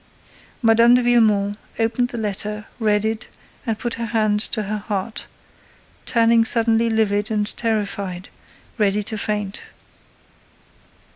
Mme. 0.63 0.95
de 0.95 1.03
Villemon 1.03 1.57
opened 1.77 2.07
the 2.07 2.17
letter, 2.17 2.65
read 2.79 3.05
it, 3.05 3.27
and 3.67 3.77
put 3.77 3.93
her 4.01 4.05
hand 4.07 4.39
to 4.39 4.63
her 4.63 4.79
heart, 4.79 5.27
turning 6.07 6.43
suddenly 6.43 6.89
livid 6.89 7.29
and 7.29 7.55
terrified, 7.55 8.29
ready 8.79 9.03
to 9.03 9.15
faint. 9.15 9.61